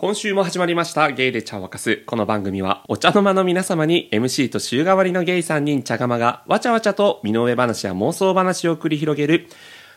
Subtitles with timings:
[0.00, 1.96] 今週も始まりましたゲイで茶を沸かす。
[2.06, 9.48] この番組はお茶の間の皆様に MC と週替わりのゲイ3人茶釜がわちゃわちゃと身の上話や妄想話を繰り広げる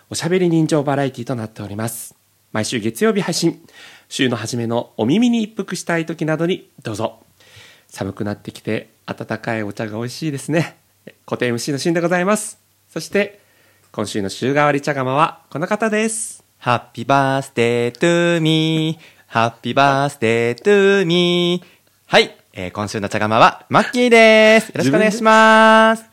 [0.10, 2.16] おしゃべり人情バラエティとなっております。
[2.52, 3.62] 毎週月曜日配信。
[4.10, 7.20] 週の初めのお耳に一服したい時などにどうぞ。
[7.88, 10.78] 寒くなってきて温かいお茶が美味しいですね。
[11.28, 12.58] 固定 MC のしんでございます。
[12.90, 13.40] そして
[13.92, 16.44] 今週の週替わり茶釜はこの方です。
[16.58, 19.21] ハッピーバースデートゥーミー。
[19.32, 21.68] ハッピーバースデートゥーミー。
[22.06, 22.36] はい。
[22.52, 24.68] えー今週の茶釜は、マッキーです。
[24.68, 26.04] よろしくお願いします。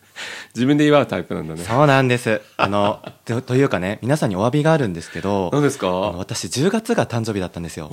[0.54, 1.62] 自分で祝うタイプなんだね。
[1.62, 2.40] そうなんです。
[2.56, 5.88] あの、 とというかね、皆さんにお詫びがあるんですけど、何ですか？
[5.88, 7.88] 私10月が誕生日だったんですよ。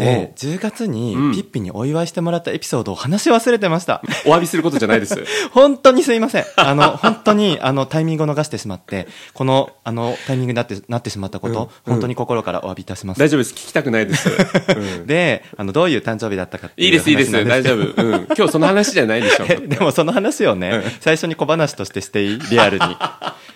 [0.00, 4.02] で、10月にうんピッピにお祝いしてもらったエピソードを話し忘れてました。
[4.26, 5.16] お詫びすることじゃないです。
[5.52, 6.44] 本当にすいません。
[6.56, 13.20] あの、 本当に、あの、タイミングを逃してしまって、この、あの、タイミングになって、なってしまったこと、うん本当に心からお詫びいたします。
[13.20, 13.52] 大丈夫です。
[13.54, 14.28] 聞きたくないです。
[14.28, 17.32] うんで、あの、どういう誕生日だったかっていういいです、いいです。
[17.32, 18.02] 大丈夫。
[18.02, 18.26] うん。
[18.36, 19.46] 今日その話じゃないでしょ。
[19.48, 22.84] えでもその話をね、最初に小話としてしてステイリアルに。
[22.84, 22.88] い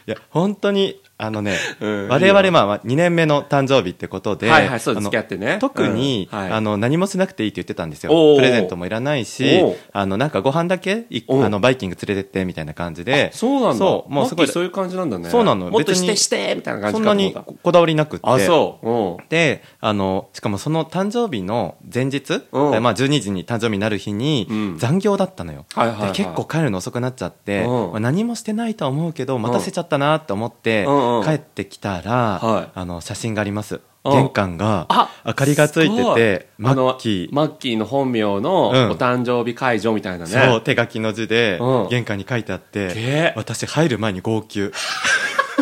[0.06, 5.58] や、本当に、あのね、うん我々まあ2年目の誕生日ってことで、はいはいそう付き合ってね。
[5.60, 8.10] 特に、あの、何もしなくていいって言ってたんですよ。
[8.36, 9.62] プレゼントもいらないし
[9.92, 13.74] あの、なんかご飯だけあの、バイキング連れてってみたいな感じで、そうなんだ。
[13.76, 15.30] そう、もうすごい、そういう感じなんだね。
[15.30, 15.70] そうなの。
[15.70, 18.24] もっとしてしてみたいな感じかそんなにこだわりなくって。
[18.24, 19.30] たあ、そう。
[19.30, 22.82] で、あの、しかもその誕生日の前日、うん。
[22.82, 24.78] まあ12時に誕生日になる日にうん。
[24.78, 25.64] 残業だったのよ。
[26.12, 27.66] 結構帰るの遅くなっちゃって、
[28.00, 30.84] 何もしてないとは思うけど、待たせちゃったなって思って
[31.22, 32.68] 帰ってきたら、はい。
[32.74, 33.80] あの、写真があります。
[34.04, 34.12] うん。
[34.12, 34.86] 玄関が、
[35.24, 38.90] 明かりがついてて、マッキー、マッキーの本名のうん。
[38.90, 40.30] お誕生日会場みたいなね。
[40.30, 44.72] そう、手書きの字でうん、玄関に書いてあってげ、私入る前に号泣。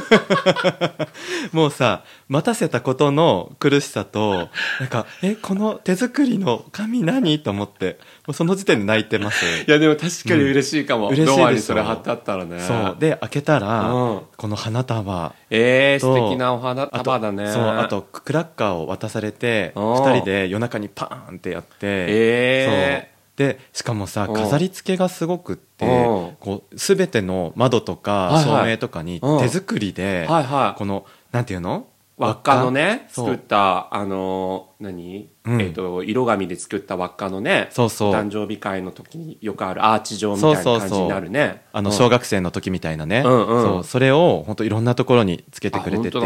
[1.53, 4.49] もうさ、待たせたことの苦しさと、
[4.81, 9.45] なんか、え、この手作りの紙何と思って、もうその時点で泣いてます。
[9.45, 11.09] いや、でも確かに嬉しいかも。
[11.09, 12.61] うん嬉しいでしょドアにそれ貼ってあったらね。
[12.61, 12.97] そう。
[12.99, 15.35] で、開けたら、うんこの花束。
[15.51, 17.53] えー、素と敵なお花束だね。
[17.53, 23.12] そう、あと、クラッカーを渡されて、うん二人で夜中にパーンってやって、えそう。
[23.37, 24.35] で、しかもさ、うん。
[24.35, 25.89] 飾り付けがすごくって、う
[26.33, 26.37] ん。
[26.39, 29.41] こう、すべての窓とか照明とかにうん。
[29.41, 30.79] 手作りで、はいはい。
[30.79, 31.87] この、なんていうの？
[32.19, 35.61] 輪っかのね、作った、あのー、何、うん。
[35.61, 38.13] えっ、と、色紙で作った輪っかのね、そうそう。
[38.13, 41.63] 誕生日会の時によくあるアーチ状みたいな感じになるね。
[41.73, 41.97] あの、うん。
[41.97, 43.23] 小学生の時みたいなね。
[43.25, 43.63] うんうん。
[43.63, 46.21] そう、それを、本当いろんなところにつけてくれてて。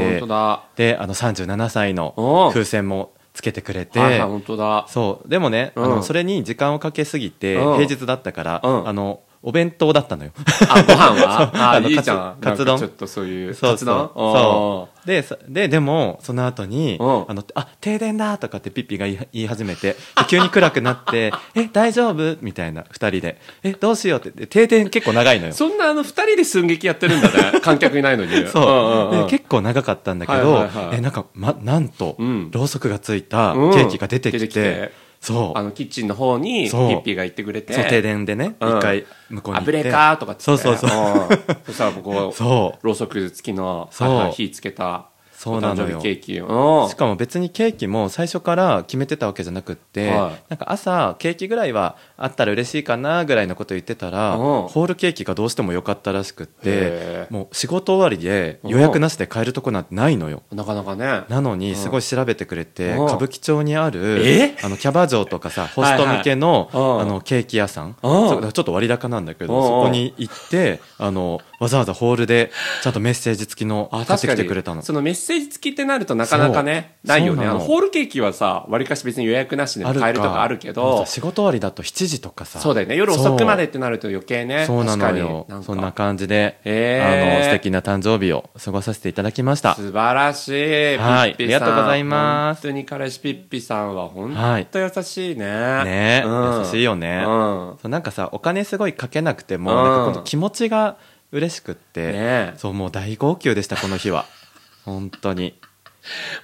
[0.77, 4.87] で、あの、37歳の風船もつけてくれて、はいはい、本当だ。
[4.89, 5.29] そう。
[5.29, 10.33] でもね、あうんの、それに時間をかけすぎて、うん平日だったから、うんあの、お弁当だったのよ。
[10.69, 11.51] あ、ご飯は？
[11.55, 12.37] あ、あのいいじゃん。
[12.41, 13.55] カツ丼ちょっとそういう。
[13.55, 13.73] そうそう。
[13.73, 14.11] カツ丼？
[14.15, 15.07] そう。
[15.07, 19.97] で、そで、でも、その後に、うんあの、あ、停電だとかってピッピが言い始めて、で
[20.29, 22.37] 急に暗くなって、 え、大丈夫？
[22.41, 23.41] みたいな、二人で。
[23.63, 24.31] え、どうしようって。
[24.31, 25.53] で停電結構長いのよ。
[25.53, 27.61] そんなあの、二人で寸劇やってるんだね。
[27.63, 28.47] 観客いないのに。
[28.49, 35.59] そう、結構長かったんだけど、えなんか、ま、なんと、うんろうそくがついたケうんーキが出てきてそう。
[35.59, 37.73] あの、キッチンの方に、ピッピーが行ってくれて。
[37.73, 38.81] そう停電でね一、うん。
[38.81, 39.71] 回向こうに行って。
[39.71, 40.45] あブレーカーとかっつって。
[40.45, 40.89] そうそうそう。
[40.89, 41.29] ん。
[41.67, 42.87] そしたらここそう。
[42.87, 43.89] ろうそく付きの
[44.33, 46.01] 火つけたそうなのよ。
[46.01, 46.45] ケーキう
[46.87, 50.43] んしかも別にケーキも最初から決めてたわけじゃなくって、はい。
[50.49, 54.69] なんか朝ケーキぐらいはあったら嬉しいかなぐらいのこと言ってたら、うん。
[54.69, 60.43] ホールケーキがどうしても良かったらしくってもう仕事終わりで予約なしで買えるとこなんてないのよ。
[60.51, 61.25] なかなかね。
[61.29, 63.05] なのにすごい調べてくれて、うん。
[63.05, 64.57] 歌舞伎町にあるえ？
[64.63, 69.63] あのキャバ嬢とかさホスト向けの,、あのケーキ屋さん、ちょっと割高なんだけど、うん。
[69.63, 72.51] そこに行ってあのわざわざホールで
[72.83, 74.83] ちゃんとメッセージ付きのあ買ってきてくれたの。
[74.83, 82.97] そのメッセージ付きってなるとなかなかねないよねあのホールケーキはさわりかし別に予約なしでも買えるとかあるけどさ仕事終わりだと7時とかさそうだよね。
[82.97, 84.65] 夜遅くまでってなると余計ね。
[84.67, 85.47] そうなのよ。
[85.63, 89.75] そんな感じで、へーあの素敵な誕生日を過ごさせていただきました。
[89.75, 90.97] 素晴らしい。
[90.97, 91.35] はい。
[91.37, 91.63] ピッピさん。
[91.63, 92.63] ありがとうございます。
[92.63, 95.45] 本当に彼氏ピッピさんは本はい当優しいね。
[95.85, 96.59] ねうん。
[96.61, 97.77] 優しいよね、うん。
[97.81, 99.77] そうなんかさお金すごいかけなくても、うん。
[99.77, 100.97] なんかこの気持ちが
[101.33, 104.27] 嬉しくって、ねそうもう大号泣でしたこの日は
[104.85, 105.59] 本当に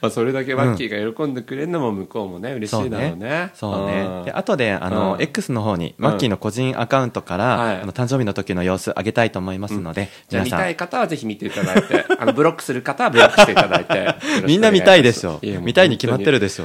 [0.00, 3.50] まあそれだけマッキーが喜んでくれるのも向こうもね、嬉しいだろうね。
[3.54, 4.22] そうね。
[4.22, 14.14] んで、後で、あの、うん X の方に、マッキーの個人アカウントから、はいあの、誕生日の時の様子あげたいと思いますので、じゃあ皆さん、見たい方はぜひ見ていただいて、 あの、ブロックする方はブロックしていただいて。
[14.46, 15.38] みんな見たいでしょ。
[15.42, 16.64] 見たいに決まってるでしょ。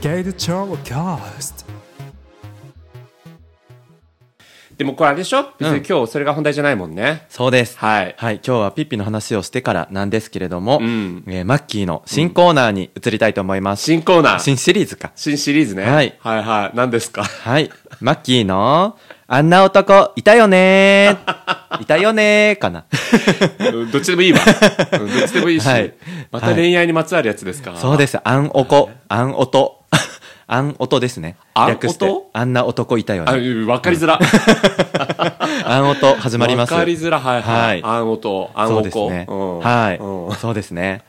[0.00, 1.69] Gay the Cast.
[4.80, 5.44] でもこれあれでしょ？
[5.58, 7.26] 別に今日それが本題じゃないもんね。
[7.28, 7.76] そうです。
[7.76, 8.14] はい。
[8.16, 13.82] はい、今日はピッピの話をしてからなんですけれども、うんえーマッキーの新コーナーに移りたいと思います。
[13.84, 14.38] 新コーナー。
[14.38, 15.12] 新新シリーズか。
[15.14, 15.82] シリーズね。
[15.84, 16.76] はいはいはい。
[16.76, 17.24] 何ですか？
[17.24, 17.70] はい。
[18.00, 18.96] マッキーの、
[19.26, 21.82] あんな男、いたよねー。
[21.82, 22.86] いたよねー、かな。
[23.58, 24.38] うんどっちでもいいわ。
[24.92, 25.68] うんどっちでもいいし。
[25.68, 25.92] はい
[26.32, 28.18] また恋愛にまつわるやつですかそうです。
[28.24, 29.79] あんおこ、あんおと。
[30.52, 31.36] あんおとですね。
[31.54, 33.38] あん略しておとあんな男いたよあ、ね。
[33.38, 34.18] うんわかりづら。
[35.64, 36.72] あんおと始まります。
[36.72, 37.20] わかりづら。
[37.20, 37.82] はいははいい。
[37.84, 38.82] あんおと、あんそう。
[38.82, 39.26] ですね。
[39.28, 41.02] うんはい、うんそうですね。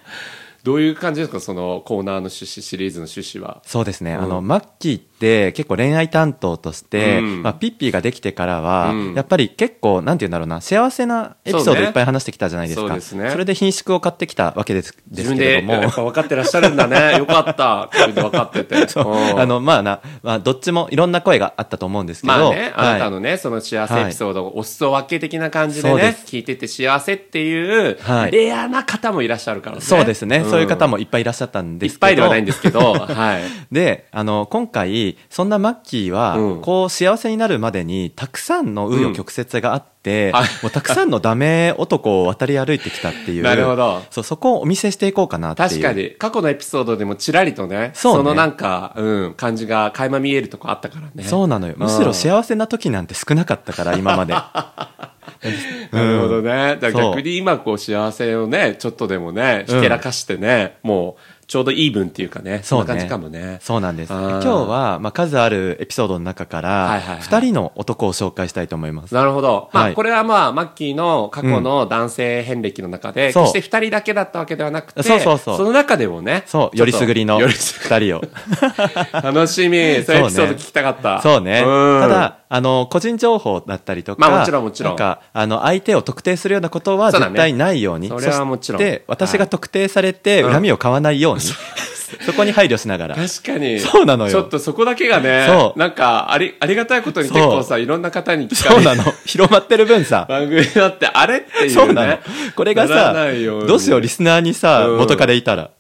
[0.63, 1.39] どういう感じですか？
[1.39, 3.63] そのコーナーの趣旨、シリーズの趣旨は。
[3.65, 7.43] そうですね、うんあのマッキーって結構恋愛担当として、うん。
[7.43, 9.13] まあ、ピッピーができてからは、うん。
[9.13, 12.87] やっぱり結構なんて言うんだろうな幸せなエピソードいっぱい話してきたじゃないですか。
[12.87, 13.35] そうですね。
[13.35, 15.89] れで品種を買ってきたわけですですけれども。
[15.89, 17.17] 分かってらっしゃるんだね。
[17.17, 17.89] よかった。
[18.07, 18.75] 自分かってて。
[18.81, 18.99] う。
[19.35, 19.39] ん。
[19.39, 28.31] あのまあな、まあ、どっちもいろんな声があったと思うんですけど、まあね、あなたはいのね、その幸せエピソードをお裾分け的な感じでねそうです、聞いてて幸せっていう、はい。
[28.31, 29.81] レアな方もいらっしゃるからね。
[29.81, 31.97] そうですね、んそういう方もいっぱいいらっしゃったんいですけど。
[31.97, 33.41] っぱいではないんですけど、 はい。
[33.71, 36.61] であの今回そんなマッキーは、うん。
[36.61, 40.49] こう幸せになるまでにたくさんの紆余曲折があって、はい。
[40.63, 44.01] もうたくさんのダメ男を渡り歩いてきたっていうなるほど。
[44.09, 45.69] そうそこをお見せしていこうかなっていう。
[45.69, 51.23] 確かに、過去のエピソードでもちらりとね、そうねのなんか、うん、感じが垣間見えるとこあったからね。
[51.23, 51.75] そうなのよ。
[51.77, 54.33] むしろ幸せな時なんて少なかったから今まで。
[55.91, 56.77] なるほどね。
[56.81, 61.21] 逆に今こう幸せをね、ちょっとでもね、ひけらかしてね、もう、
[61.51, 63.59] ちょうどイーブンっていうかね、そんな感じかもね。
[63.61, 64.13] そうなんです。
[64.13, 67.19] 今日は、まあ、数あるエピソードの中から、はいはいはい。
[67.23, 69.13] 2人の男を紹介したいと思います。
[69.13, 69.69] なるほど。
[69.73, 69.93] まあ、はい。
[69.93, 75.19] これはまあ、マッキーの過去の男性遍歴の中で、決して二人だけだったわけではなくて、そう。
[75.19, 78.21] そうそうの中でもね、そうよりすぐりのよりす2人を。
[78.21, 78.29] ぐ
[79.21, 79.77] 楽しみ。
[80.05, 81.21] そういうエピソード聞きたかった。
[81.21, 81.63] そうね。
[81.63, 81.65] ん。
[81.65, 84.91] ただ、あの、個人情報だったりとか、まあもちろんもちろん。
[84.91, 88.09] なんか、あの、相手を特定するようなことは絶対ないように。
[88.09, 88.81] それはもちろん。
[88.81, 90.51] して、私が特定されて、うん。
[90.51, 91.90] 恨みを買わないように、ます。
[92.21, 93.15] そこに配慮しながら。
[93.15, 93.79] 確かに。
[93.79, 99.11] そうなのよちょっとそこだけがね、そうなんか、あり、ありがたいことに結構さ、いろんな方に聞かれるそうなの。
[99.25, 101.69] 広まってる分さ、番組だって、あれっていうね。
[101.69, 102.19] そうなの。
[102.55, 105.71] これがさないよう、にどうしよう、リスナーにさ、うん元彼いたら。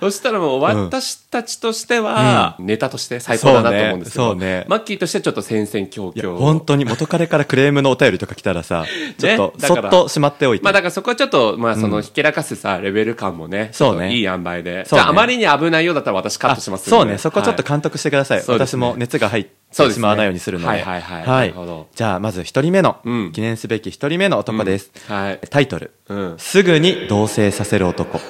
[0.00, 6.38] そしたらもう私たちとしては、ネタとして最高だなと思うんですけど、そうねマッキーとしてはちょっと戦々恐々。
[6.38, 8.84] 本当に元彼からクレームのお便りとか来たらさ、
[9.18, 10.64] ちょっと、そっとしまっておいて。
[10.64, 14.84] まあだからそこはちょっと、まあそのひけらかすさ、レベル感もね、そうねいい塩梅で。
[14.84, 18.42] そうねじゃああまりに危ないようだったら私カットしますそうね、そこちょっとはい監督してください。
[18.42, 20.68] そうですね私も熱が入ってしまわないようにするので。
[20.68, 24.90] はいはいはいなるほどじゃあ、まず一人目の、うん記念すべき一人目の男です。
[25.08, 25.40] はい。
[25.50, 26.34] タイトル、うん。
[26.38, 28.20] すぐに同棲させる男。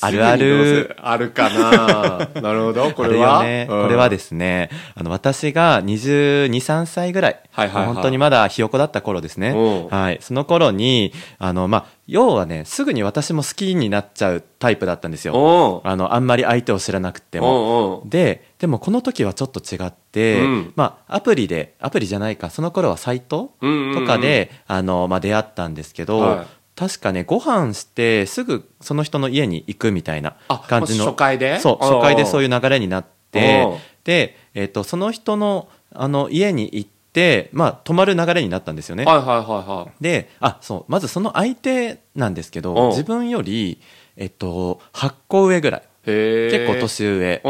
[0.00, 2.90] あるあるあるかな なるほど。
[2.92, 3.42] これは？
[3.42, 3.66] ね。
[3.68, 7.40] うんこれはですね、あの、私が22、3歳ぐらい。
[7.52, 9.88] はいはいはい本当にまだひよこだった頃ですねうん。
[9.88, 10.18] はい。
[10.20, 15.80] その頃に、あの、まあ、要はね、すぐに私も好きになっちゃうタイプだったんですよ。
[15.84, 18.02] あの、あんまり相手を知らなくても。
[18.06, 31.04] で、でもこの時はちょっと違って、うんまあ、アプリで、アプリじゃないか、その頃はサイトとかで、あの、まあ、出会ったんですけど、はい確かね、ご飯して、すぐその人の家に行くみたいなあ感じの。
[31.04, 31.58] 初回で？
[31.60, 33.68] そう、初回でそういう流れになって
[34.02, 39.04] で、えっ、と、その人の、あの、家に行って、まあ、泊まる流れになったんですよね。
[39.04, 40.02] はいはいはいはい。
[40.02, 43.78] で、あ、そう、まずその相手なんですけど、自分より、
[44.16, 45.82] えっと、8個上ぐらい。
[46.06, 47.42] 結構年上。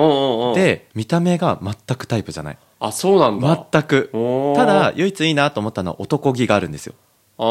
[0.56, 2.58] で、見た目が全くタイプじゃない。
[2.80, 3.66] あ、そうなんだ。
[3.70, 4.10] 全く。
[4.56, 6.94] ただ、唯一いいなと思ったのは男気があるんですよ。
[7.42, 7.46] ああ、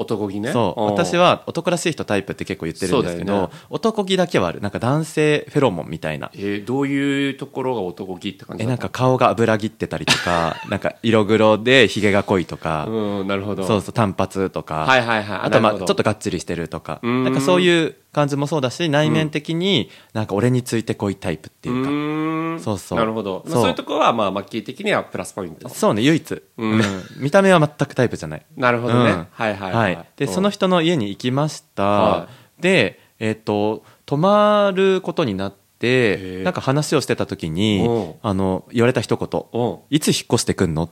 [0.00, 0.52] 男気ね。
[0.52, 0.80] そう。
[0.84, 4.62] 私は、は男らしい人タイプって結構言ってるんですけど、ね男気だけはある。
[4.62, 6.30] なんか男性フェロモンみたいな。
[6.34, 13.66] えー、どういうところが男気って感じえ、なんか顔が油ぎってたりとか、 なんか色黒でヒゲが濃いとか、うん、なるほど。
[13.66, 15.38] そうそう、単発とか、はいはいはい。
[15.42, 23.42] あとまあちょっとがっちりしてるとか、なんかそういう感じもそうだし、内面的になんか俺についてこいタイプっていうか、うーんそうそうなるほど。
[23.44, 25.68] まあそうそういうところは、まあ、マッキー的にはプラスポイント。
[25.68, 26.82] そうね、唯一、うんうん
[27.16, 28.42] 見た目は全くタイプじゃない。
[28.56, 29.01] なるほどね。
[29.04, 29.26] うん。
[29.30, 29.92] はいはいははい。
[29.94, 29.96] い。
[30.16, 30.32] で、うん。
[30.32, 31.82] その人の家に行きました。
[31.82, 32.28] は
[32.60, 39.78] で、えっ、と、泊まることになって、なんか話をしてた時にうん、あの、言われた一言、うん。
[39.90, 40.90] いつ引っ越してくんの？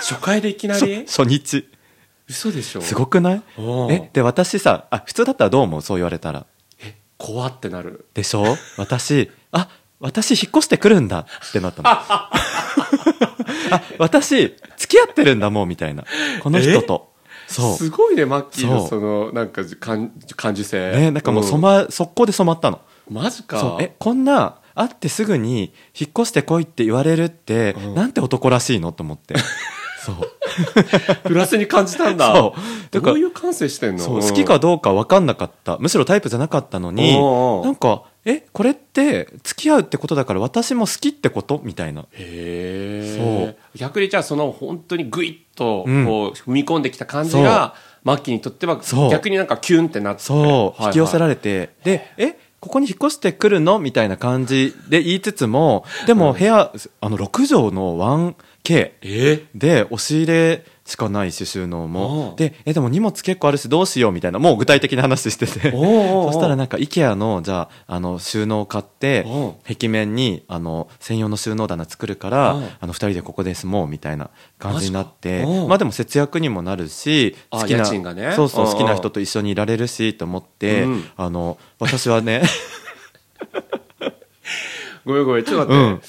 [0.00, 0.96] 初回でいきな 初り？
[1.06, 1.68] 初日。
[2.28, 2.80] 嘘でしょ？
[2.80, 3.42] すごくない？
[3.58, 3.92] うん。
[3.92, 5.82] え、で、私さ、あ、普通だったらどう思う？
[5.82, 6.46] そう言われたら。
[7.18, 8.06] 怖ってなる。
[8.14, 8.56] でしょ？
[8.78, 9.68] 私、あ、
[10.00, 11.88] 私引っ越してくるんだってなったの。
[11.90, 12.30] あ、
[13.98, 16.04] 私、付き合ってるんだもうみたいな。
[16.42, 17.10] この人と。
[17.46, 17.76] そう。
[17.76, 20.92] すごいね、マッキーのその、なんか、感感受性。
[20.92, 22.76] ね、なんかもう染ま、速攻で染まったの。
[22.76, 23.58] うんマジか。
[23.58, 23.82] そう。
[23.82, 28.92] え、こんな、会ってすぐに引っ越してこいって言われるって、うんなんて男らしいの？
[28.92, 29.34] と思って。
[30.00, 30.16] そう。
[31.24, 32.34] プラスに感じたんだ。
[32.34, 32.54] そ
[32.96, 34.04] うどういう感性してんの？
[34.04, 35.76] そう好きかどうか分かんなかった。
[35.78, 37.20] むしろタイプじゃなかったのに、
[37.64, 41.60] なんか、え、これって付き合うってことだから私も好きってこと？
[41.64, 42.02] みたいな。
[42.02, 43.56] へえ。
[43.74, 46.04] 逆にじゃあその本当にグイッとうん。
[46.04, 47.74] こう踏み込んできた感じが、
[48.04, 50.22] マッキーにとっては逆になんかキュンってなって。
[50.22, 53.78] そう、引き寄せられれて、で、え、ここに引っ越してくるの？
[53.78, 59.46] みたいな感じで言いつつも、でも部屋、あの、6畳の 1K え？
[59.54, 62.36] で、押し入れしかないし、収納うもん。
[62.36, 65.70] で、え、でも荷物結構あるし、どうしようみたいな、もう具体的な話してて。
[65.70, 69.28] そしたらなんか、IKEA の、じゃあ、あの、収納を買ってう。
[69.28, 75.44] ん、壁面に、あの、専用の収納棚作るからうん、あの、二人でここで住もうみたいな感じになって。
[75.68, 78.68] まあでも節約にもなるし、あ好きな、そうそう、う。
[78.68, 82.42] ん好きな人と一緒にいられるし、と思ってうん、あの、私はね、
[85.06, 85.82] ごめんごめん、ちょっと待って。
[85.92, 86.00] うん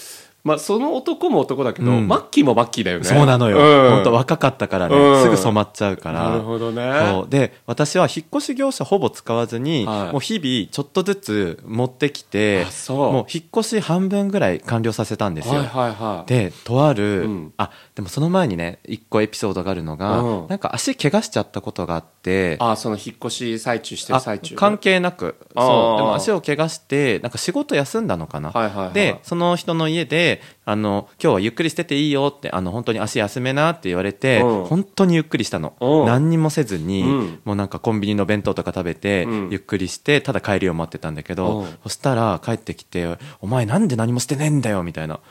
[0.43, 3.03] まあその男も男だけど、うんマッキーもマッキーだよね。
[3.05, 3.57] そうなのよ。
[3.57, 6.29] うん本当若かったからうね、んすぐ染まっちゃうから。
[6.29, 6.91] なるほどね。
[7.11, 15.55] そうで私は引っ越し業者ほぼ使わずに、はいもう日々ちょっとずつ持ってきてあそうもう引っ越し半分ぐらい完了させたんですよ。
[15.55, 16.29] はいはいはい。
[16.29, 24.55] でとある、うんあでもその前にね一個エピソードがあるのが、うんなんか足怪我しちゃったことがあってあ、その引っ越し最中してる最中。
[24.55, 30.30] あ関係なくあーそうでも足を怪我してなんか仕事休んだのかな、はいはいはいでその人の家で
[30.65, 34.65] あの今日はゆっくりしてていいよってあの本当に足休めなって言われて、うん。
[34.65, 36.05] 本当にゆっくりしたの、うん。
[36.05, 37.39] 何にもせずに、うん。
[37.43, 39.49] もうなんかコンビニの弁当とか食べて、うん。
[39.49, 41.67] ゆっくりしてただ帰りを待ってたんだけど、うん。
[41.83, 45.19] そしたら帰ってきて「お前なんで何もしてねえんだよ」みたいな。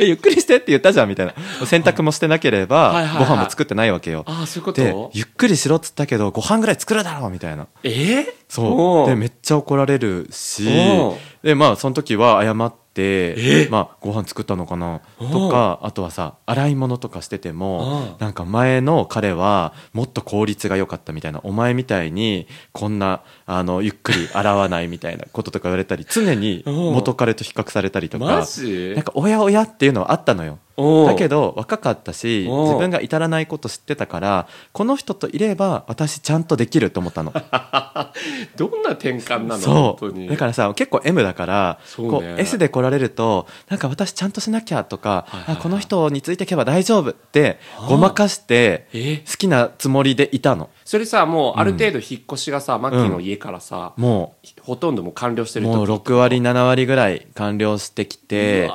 [0.00, 1.34] えゆっくりしてって言ったじゃんみたいな。
[1.66, 4.24] 洗濯もしてなければ、ご飯も作ってないわけよ。
[4.26, 7.66] あ、そういうこでとゆっくりしろっつったけどご飯ぐらい作るだろうみたいな。
[7.82, 8.26] えー？
[8.48, 9.06] そう。
[9.08, 10.68] でめめっちゃ怒られるし
[11.42, 12.81] でまあその時は謝ってえ
[13.70, 15.00] まあご飯作ったのかな？
[15.18, 28.92] とかあとはさ洗い物とかしてておもうなんか前の彼はもっと効率が良かったみたいなお前みたいにこんなあのゆっくり 洗わないみたいなこととか言われたり常に元彼と比較されたりとマかジ？
[28.94, 37.32] なんかおやおやっていうのはあったのよだけど若かったし自分が至らないこと知ってたからこの人といれば私ちゃんとできると思ったの。
[38.56, 39.58] どんな転換なの？
[39.58, 39.74] そう。
[39.74, 40.28] 本当に。
[40.28, 42.08] だからさ結構 M だからね。
[42.10, 45.56] こう S で来られるとなんか私ちゃんとしなきゃとか、はいはいはい。
[45.56, 49.18] あこの人についていけば大丈夫ってごまかしてえ？
[49.18, 50.70] 好きなつもりでいたの。
[50.84, 58.70] それさもうある程度引っ越しがさ、マッキーの家からさ、もほとんどもう完了してうる時もう6割7割ぐらい完了してきうて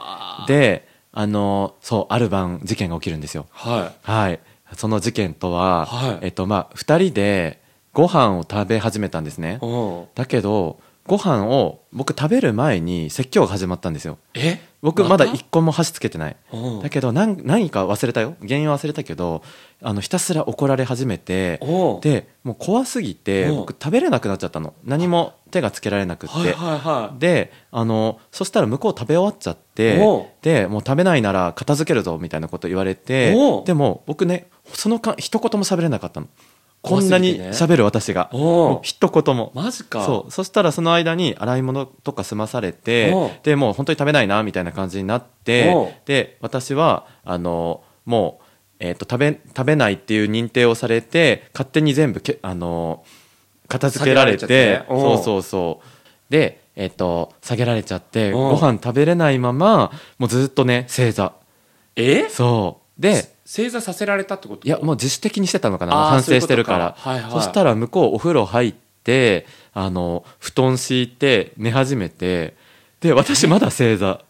[0.47, 0.86] で
[1.19, 3.47] あのそうある晩事件が起きるんですよ。
[3.49, 4.39] ははい。
[4.75, 6.17] その事件とは、はい。
[6.21, 7.59] えっとまあ2人で
[7.91, 9.57] ご飯を食べ始めたんですね。
[10.13, 14.17] だけどご飯を僕食べる前に説教が始まったんですよ。
[14.33, 14.59] え？
[14.81, 15.33] 僕まだた？
[15.33, 16.35] 一個も箸つけてない。
[16.53, 16.57] う。
[16.79, 18.35] んだけど何何か忘れたよ？
[18.41, 19.41] 原因は忘れたけど
[19.81, 21.59] あのひたすら怒られ始めて
[22.01, 23.53] でもう怖すぎてう。
[23.53, 24.73] ん僕食べれなくなっちゃったの。
[24.83, 26.55] 何も手がつけられなくって、
[27.19, 29.97] であのそしたら向こう食べ終わっちゃって
[30.41, 33.33] でもう食べないなら片付けるぞみたいなこと言われて
[33.65, 36.27] でも僕ねその間一言も喋れなかったの
[36.81, 38.29] こんなに喋る私が。
[38.81, 39.51] 一言も。
[39.53, 40.05] マジか。
[40.05, 40.31] そう。
[40.31, 48.43] そしたらその間に洗い物とか済まされてでもう本当に食べないなみたいな感じになってで私はあのもう、
[48.79, 53.03] えー、と食べ食べないっていう認定をされて勝手に全部けあの
[53.67, 54.85] 片付けられてってね。
[54.87, 55.17] おう。
[55.17, 56.31] そうそうそう。
[56.31, 61.33] で、えー、と下げられちゃってご飯食べれないままもうずっとね正座。
[61.95, 62.29] え？
[62.29, 63.01] そう。
[63.01, 64.67] で正座させられたってこと？
[64.67, 65.95] いやもう自主的にしてたのかな。
[65.95, 66.97] 反省してるから。
[67.01, 67.31] そはいはい。
[67.31, 68.75] そしたら向こうお風呂入っ
[69.05, 72.57] てあの布団敷いて寝始めて
[72.99, 74.21] で私まだ正座。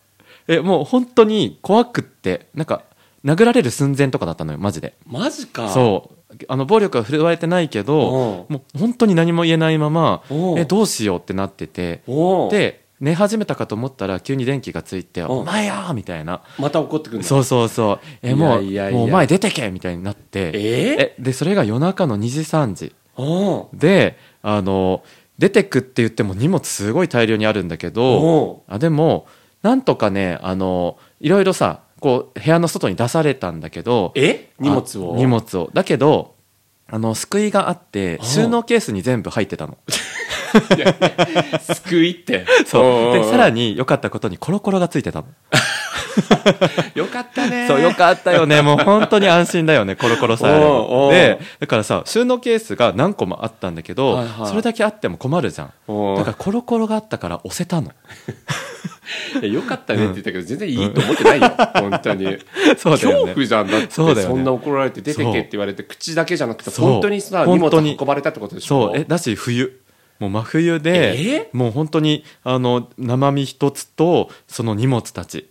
[0.48, 2.84] えもう本当に怖くってなんか
[3.26, 4.94] 殴られる寸前とかだったのよマジで。
[5.08, 5.68] マジか。
[5.70, 6.36] そう。
[6.48, 8.54] あの暴力は振るわれてないけどう。
[8.54, 10.22] もう本当に何も言えないまま
[10.58, 12.04] えどうしようってなってて。
[12.52, 16.42] で寝始めたかと思ったら急に電気がついて「お前や!」みたいな。
[16.58, 17.28] また怒ってくるんだ。
[17.28, 18.00] そうそうそう。
[18.22, 20.52] えもうもうお前出てけみたいになって。
[20.54, 22.94] ええでそれが夜中の2時3時。
[23.74, 25.04] であの
[25.38, 29.28] 出てくって言っても荷物すごい大量にあるんだけどあでも
[29.64, 34.50] なんとかねあのいろいろさこう部屋の外に出されたんだけどえ？
[34.60, 35.14] 荷物を？
[35.16, 35.70] あ荷物を。
[35.74, 36.36] だけど
[36.90, 39.78] あの救いがあってお収納ケースに全部入ってたの
[41.74, 42.46] 救いって。
[42.66, 43.14] そう。
[43.14, 45.28] でさらにに良かったことにコロコロがついてたの。
[46.96, 47.68] よかったね。
[47.68, 48.62] そうよかったよね。
[48.64, 50.60] もう本当に安心だよねコロコロさえ。
[51.12, 54.48] でだからさ収納ケースが何個もあったんだけど、はいはい。
[54.48, 55.68] それだけあっても困るじゃん。
[55.68, 57.92] だからコロコロがあったから押せたの。
[59.42, 61.50] よかったねって言ったけど、全然いいと思ってないよ。
[61.76, 62.38] 本当に。
[62.78, 63.34] そうだよね。
[63.34, 63.68] 恐怖じゃん。
[63.68, 64.36] だってそうだよね。
[64.36, 68.88] そんな怒られて出てけって言われて口だけじゃなくて本当にさ荷物運ばれたってことでしょ。
[68.90, 68.98] そう。
[68.98, 69.80] えだし冬
[70.20, 71.50] もう真冬でえ？
[71.54, 75.50] もう本当にあの生身一つとその荷物たち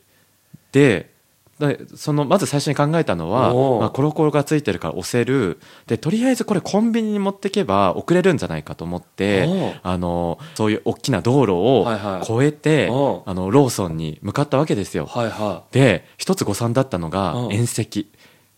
[0.72, 1.14] で
[1.58, 5.58] でそのまず最初に考えたのは、まあ、コロコロがついてるから押せる。
[5.86, 9.48] でとりあえずこれコンビニに持ってけば送れるんじゃないかと思って
[9.82, 12.30] あのそういう大きな道路をはいはい。
[12.30, 13.30] 越えて、おう。
[13.30, 15.06] あのローソンに向かったわけですよ。
[15.06, 17.52] はいはで一つ誤算だったのがうん。
[17.54, 18.06] 縁石。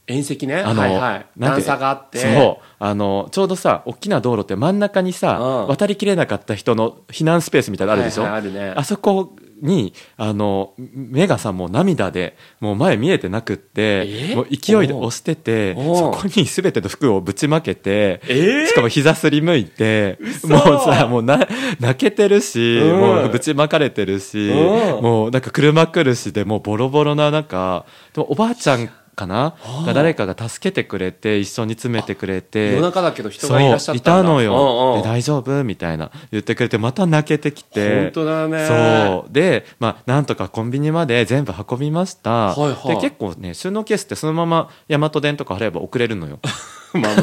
[0.09, 0.57] い縁石ね。
[0.57, 2.19] あのはい段差があって。
[2.19, 2.65] そう。
[2.81, 5.67] あのちょうどさ大きな道路って真ん中にさ、うん。
[5.69, 8.73] 渡りきれなかった人の避難スペースみたいなのあるでしょ、はいはいあるね。
[8.77, 14.37] あそこにあの目がさもう涙でもう前見えてなくってえ？
[14.37, 18.65] もう勢いで押しててそこに全ての服をぶちまけてえ？
[18.65, 20.49] ーしかも膝すりむいて嘘。
[20.49, 21.49] もうさもうな
[21.81, 23.01] 泣けてるし、うん。
[23.01, 25.03] もうぶちまかれてるし、うん。
[25.03, 29.57] もうなんか車来るしでもうボロボロな中でもおばあちゃんかな？
[29.65, 32.73] ああが誰かが助けてくれて一緒に詰めてくれて。
[32.73, 35.65] 夜中だけど人がいらっしゃったいたのよ、で大丈夫？
[35.65, 38.05] みたいな言ってくれてまた泣けてきて。
[38.05, 38.67] 本当だね。
[38.67, 39.33] そう。
[39.33, 42.95] で、まあ、なんとかコンビニまで全部運びました、はいはい。
[42.95, 46.39] で結構ね収納ケースってそのまま大和電とか貼れば送れるのよ
[46.99, 47.23] まあま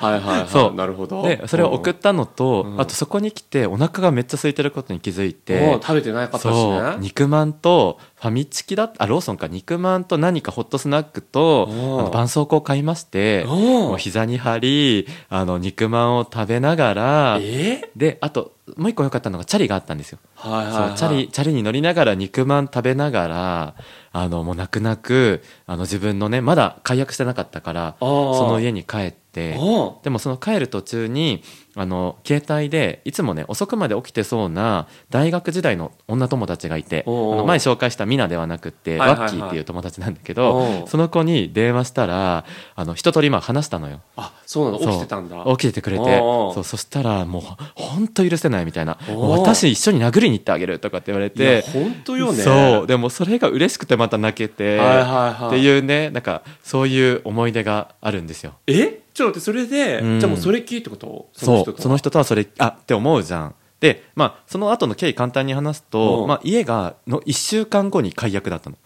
[0.00, 0.06] あ。
[0.06, 0.48] はいはいはい。
[0.48, 0.74] そう。
[0.74, 1.22] なるほど。
[1.22, 2.80] でそれを送ったのと、うん。
[2.80, 6.96] あとそこに来てお腹がめっちゃ空いてることに気づいうんて食べてなかったしね。
[6.98, 9.46] 肉まんとファミチキだあローソンか。
[9.48, 17.90] 肉まんと何かホットスナックとあうんの絆創膏を買いましてうんもう膝に貼りあの肉まんを食べながらえ？
[17.96, 20.98] であともう一個良かったのがチャリがあったんですよ、はいはいはい。
[20.98, 23.74] チャリチャリに乗りながら肉まん食べながら
[24.18, 29.25] あのもう泣く泣くあの自分のねまだ解約してなかったからその家に帰って
[29.58, 29.94] おう。
[30.02, 31.42] でもその帰る途中に
[31.78, 40.88] あの携帯でいつもね遅くまで起きてそうな大学時代の女友達がいてあの前紹介したミナではなくってワッキーっていう友達なんだけおどう。
[40.88, 44.00] その子に電話したらあの一通りまあ話したのよ。
[44.16, 44.78] あそうなの？
[44.78, 45.44] 起きてたんだ。
[45.44, 46.04] 起きててくれて。
[46.18, 47.42] そうそしたらもう
[47.74, 48.98] 本当許せないみたいな。
[49.08, 51.62] 私一緒に殴りに行ってあげるとかって言われて。
[51.72, 52.42] 本当よね。
[52.42, 52.86] そう。
[52.86, 58.54] でもそれが嬉しくてまた泣けて、っていうねなんかそういう思い出があるんですよ。
[58.66, 59.02] え？
[59.16, 60.20] ちょっと待ってそれで、うん。
[60.20, 61.30] じゃあもうそれ聞いってこと？
[61.32, 61.64] そう。
[61.64, 63.54] とその人とはそれあって思うじゃん。
[63.80, 66.28] でまあその後の経緯簡単に話すと、うん。
[66.28, 68.76] まあ、家がの1週間後に解約だったの。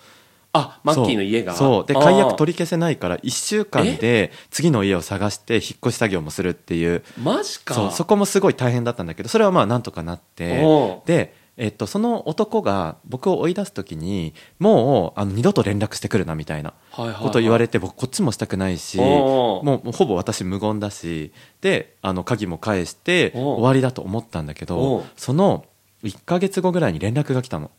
[0.52, 1.54] あマッキーの家が。
[1.54, 1.86] そう。
[1.86, 7.02] で解約取り消せないから1週間で次の家を探して引っ越し作業もするっていう。
[7.20, 7.74] マジか。
[7.74, 10.60] そうそこもすごい大変だったんだけどそれはまあなんとかなって。
[10.62, 11.08] おう。
[11.08, 25.04] で、えっと、その男が僕を追い出す時にもうあの二度と連絡してくるなみたいなことを言われて僕こっちもしたくないしもうほぼ私無言だしであの鍵も返して終わりだと思ったんだけおどう。
[25.16, 25.66] その
[26.02, 27.70] 1ヶ月後ぐらいに連絡が来たの。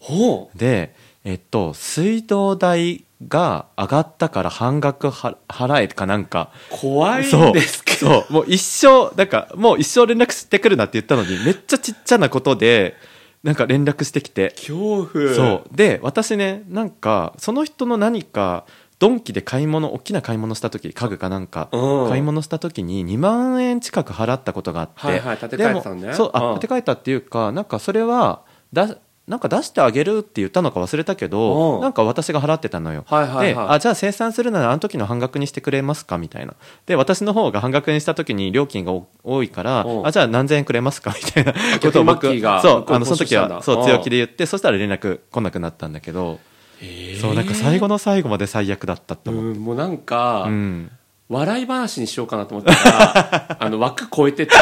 [0.55, 6.51] で、えっと、水道代が上がったから半額は払えかなんか。
[6.69, 8.21] 怖いそうんですけど。
[8.21, 8.33] そう。
[8.33, 12.95] もう一生なんかもう一生連絡してくるなって言ったのにめっちゃちっちゃなことで
[13.43, 14.53] なんか連絡してきて。
[14.55, 15.33] 恐怖。
[15.33, 15.75] そう。
[15.75, 18.65] で私ねなんかその人の何か
[18.99, 22.09] ドンキで買い物大きな買い物した時家具かなんかうん。
[22.09, 26.13] 買い物した時に2万円近く払ったことがあって、はいはい立て替えてたのね。
[26.13, 26.53] そうあ、うん。
[26.55, 28.95] 立て替えたっていうかなんかそれはだ
[29.31, 31.81] なんか出してあげるって言ったのか忘れたけど、うん。
[31.81, 33.05] なんか私が払ってたのよ。
[33.09, 36.53] であじゃあ生産するならあの時の半額にしてくれますかみたいな。
[36.85, 40.05] で私の方が半額にした時に料金がお多いからうん。
[40.05, 46.41] あじゃあ何千円くれますかみたいなことを僕そうあのその時はそううん強気で言ってそしたら連絡来なくなったんだけど、
[46.81, 47.21] えー。
[47.21, 49.29] そうなんか最後の最後まで最悪だったって。
[49.29, 50.91] う思う、んもうなんか、うん
[51.31, 54.55] 笑い話にしようかなと思ったら あの枠超えてて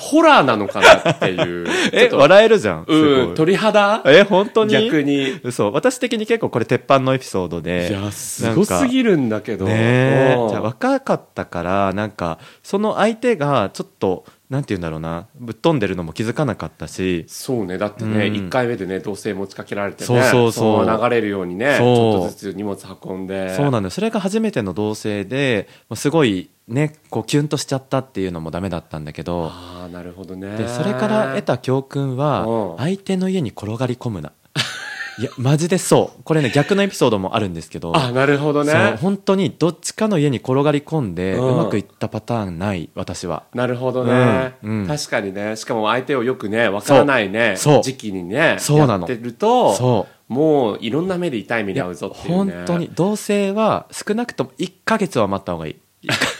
[0.00, 2.84] ホラーなのかなっていうえ笑えるじゃん。
[2.86, 4.02] すうん鳥肌？
[4.04, 4.72] え本当に？
[4.72, 5.40] 逆に。
[5.50, 9.66] そう私的に結構これ鉄板のエピソードでいやすごすぎるるんだけど。
[9.66, 15.26] ねじゃあ若かったからなんかその相手がちょっとなんて言うんだろうな。
[15.34, 17.24] ぶっ飛んでるのも気づかなかったし。
[17.26, 17.78] そうね。
[17.78, 18.34] だってね、うん。
[18.34, 21.02] 1回目でね同性持ちかけられてねそうそうそう。
[21.02, 23.54] 流れるようにねちょっとずつ荷物運んで。
[23.56, 23.90] そうなんだよ。
[23.90, 29.50] それが初めての同棲でまあすごいねこうキュンとしちゃったっていうのもダメだったんだけど。
[29.52, 30.56] ああなるほどね。
[30.56, 32.78] でそれから得た教訓はうん。
[32.78, 34.32] 相手の家に転がり込むな
[35.18, 36.22] いやマジでそう。
[36.24, 37.96] これね逆のエピソードもあるんですけど。
[37.96, 38.96] あなるほどね。
[39.00, 43.44] 本当にどっちかの家に転がり込んでううんまくいったパターンない私は。
[43.54, 44.86] なるほどね、うんうん。
[44.86, 45.56] 確かにね。
[45.56, 47.82] しかも相手をよくねわからないねそう。
[47.82, 49.08] 時期にねそうなの。
[49.08, 50.32] やってるとそう。
[50.32, 55.76] もういろんな目で痛い目に遭うぞっていう本ね当に同棲は少なくとも1ヶ月は待った方がいい。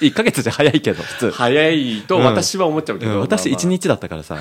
[0.01, 3.65] 1ヶ月じゃ早いけど普通、早いと私は思っちゃうけど、うん私まあまあ。
[3.65, 4.37] 1日だったからさ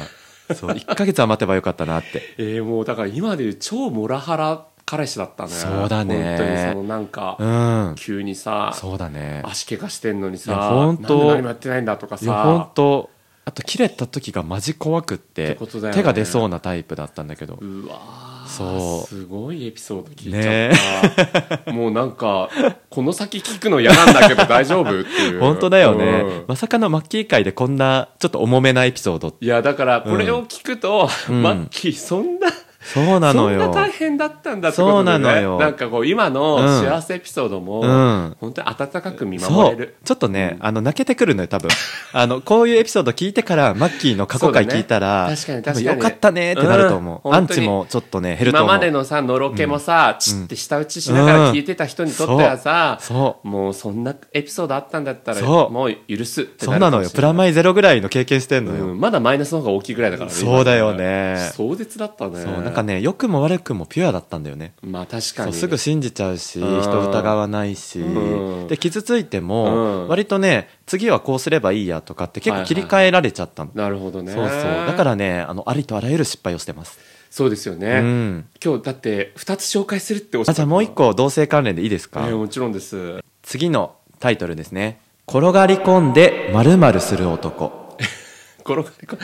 [0.53, 2.21] そう1ヶ月は待てばよかったなって。
[2.37, 5.49] えー、もうだから今でいう超モラハラ彼氏だったね。
[5.49, 6.37] そうだね。
[6.37, 7.95] 本当にそのなんか、うん。
[7.95, 9.41] 急にさそうだね。
[9.45, 13.09] 足怪我してんのにさいやほんとなんで何もやってないんだとかいや本さ当。
[13.45, 15.91] あと切れた時がマジ怖くっってね。
[15.93, 17.55] 手が出そうなタイプだったんだけど。
[17.55, 19.07] うわーそう。
[19.07, 22.49] すごいエピソード聞いちゃった、 もうなんか
[22.89, 25.39] この先聞くの嫌なんだけど大丈夫っていう。
[25.39, 26.45] 本当だよね、うん。
[26.47, 29.33] まさかのマッキー界でこんなちょっと重めなエピソード。
[29.39, 31.43] いやだからこれを聞くと、うん。
[31.43, 32.47] マッキーそんな
[32.93, 33.61] そうなのよ。
[33.61, 35.57] そんな大変だったんだってことで、ね、そうなのよ。
[35.57, 36.81] なんかこう今のうん。
[36.81, 38.35] 幸せエピソードも、うん。
[38.39, 39.95] 本当に温かく見守れる。
[40.03, 41.69] ちょっとね、あの泣けてくるのよ多分。
[42.13, 45.35] あのこういうエピソード聞いてからマッキーの過去回聞いたら、ね。
[45.35, 45.85] 確かに確かに。
[45.97, 47.35] よかったねってなると思う、うん。
[47.35, 53.47] アンチもちょっとね減ると今思うまでのさのろけもさ、チッて舌打ちしながら聞いてた人にとってはさ、そう。
[53.47, 57.09] もうそんなエピソードあったんだったらもう許すってそうなのよ。
[57.09, 58.99] プライ、マイゼロぐらいの経験してんのよ、うん。
[58.99, 60.35] まだマイナスの方が大きいぐらいだからね。
[60.35, 61.51] そうだよね。
[61.53, 62.43] 壮絶だったね
[62.75, 64.73] かね良くも悪くもピュアだったんだよね。
[64.83, 65.53] まあ確かに。
[65.53, 66.81] すぐ信じちゃうしうん。
[66.81, 67.99] 人疑わないし。
[67.99, 68.67] うん。
[68.67, 70.07] で傷ついてもうん。
[70.09, 74.31] 割とね次はこうすればいいやとかって結構切り替えられちゃったの、なるほどね。
[74.31, 74.61] そうそう。
[74.87, 78.45] だからねあのありとあらゆる失敗をしてます、そうですよね、うん。
[78.63, 80.55] 今日だって2つ紹介するっておっしゃった。
[80.55, 83.19] あじゃあもう一個同性関連でいいですか、えーもちろんです。
[83.41, 84.99] 次のタイトルですね。
[85.27, 87.97] 転がり込んで〇〇する男。
[88.63, 89.17] 転がりこ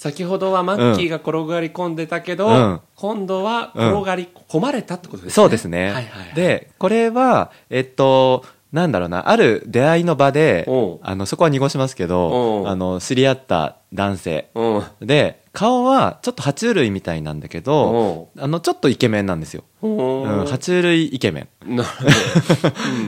[0.00, 2.80] 先ほどはマッキーが転がり込んでたけど、うん。
[2.94, 10.66] 今度は転がり込まれたってことですね、そうですね、はいはいはい、でこれはえっとなんだろうなある出会いの場で
[11.02, 12.66] あのそこは濁しますけおどう。
[12.66, 14.50] あの知り合った男性。
[14.54, 14.78] う。
[15.04, 19.86] んで顔はちょっと爬虫類みたいなんだけどおあのちょっとイケメンなんですよ、う。
[19.88, 21.76] んうん、爬虫類イケメン。
[21.76, 21.88] なる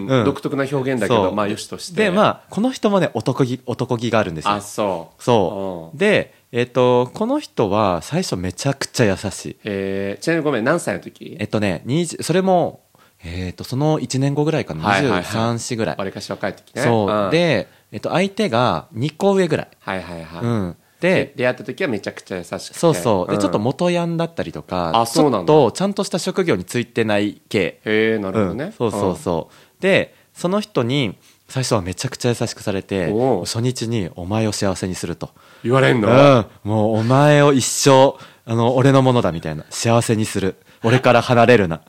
[0.03, 2.05] ほど、独特な表現だけどまあよしとして。
[2.05, 4.51] でまあこの人もね男気男気があるんですよ。
[4.51, 5.23] あそう。
[5.23, 5.99] そう。
[5.99, 9.57] でえっとこの人は最初めちゃくちゃ優しい。
[9.65, 11.37] えー、ちなみにごめん何歳の時？
[11.41, 12.85] えっとね20それも
[13.25, 14.85] えっとその1年後ぐらいかな。
[14.85, 15.23] はいはいはい。
[15.23, 15.97] 23歳ぐらい。
[15.97, 16.83] わりかし若い時ね。
[16.83, 17.31] そう、ん。
[17.31, 22.59] で、えっと、相手が2個上ぐらい、はいはいはい、うん、でで出会った時はめちゃくちゃ優しくて。
[22.75, 23.31] そうそう。
[23.31, 23.41] で、ん。
[23.41, 25.53] ちょっと元ヤンだったりとかあそうなんだ。
[25.53, 27.81] ちょっとちゃんとした職業についてない系。
[27.85, 28.73] へえなるほどね、うん。
[28.73, 31.17] そうそうそう、でその人に
[31.53, 33.13] 最初はめちゃくちゃ優しくされて
[33.43, 35.29] 初日に「お前を幸せにする」と。
[35.63, 38.15] 言われん「の、うん、もうお前を一生
[38.47, 40.57] あの俺のものだ」みたいな「幸せにする。
[40.83, 41.83] 俺から離れるな」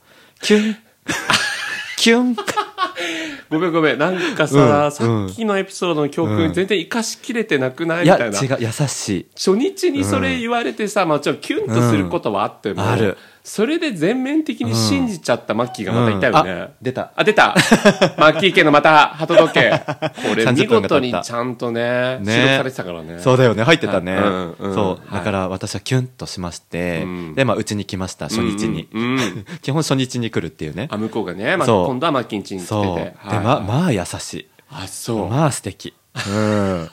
[0.44, 0.76] キュン。
[1.96, 2.36] キュン。
[3.50, 3.98] ごめんごめん。
[3.98, 6.54] なんかさ、うんさっきのエピソードの教訓、うん。
[6.54, 8.04] 全然生かしきれてなくない？
[8.04, 8.38] みたいな。
[8.38, 8.58] 違う。
[8.60, 9.26] 優しい。
[9.34, 12.90] 初日にそれ言われてさ、まあちょっとキュンとすることはあっても、うん。
[12.90, 16.62] あるそれで全面的に信じちゃったマッキーがまたいたよね、うん。
[16.62, 17.12] あ出た。
[17.14, 17.54] あ、出た。
[18.18, 19.82] マッキー家のまた鳩時計。
[20.30, 20.90] これ見30分が経った。
[20.90, 22.26] 事にちゃんとね、ね。
[22.26, 23.20] 記録されてたからね。
[23.20, 23.64] そうだよね。
[23.64, 24.74] 入ってたね、はいうんうん。
[24.74, 24.86] そう。
[24.88, 27.36] はいだから私はキュンとしまして、うん。
[27.36, 29.46] でまあうちに来ました初日に、うんうんうん。
[29.62, 30.88] 基本初日に来るっていうね。
[30.90, 32.66] あ、向こうがね、まあ、今度はマッキーん家に来てて。
[32.68, 33.00] そう、はい。
[33.00, 34.48] でままあ優しい。
[34.72, 35.30] あ、そう。
[35.30, 35.94] まあ素敵。
[36.16, 36.90] うん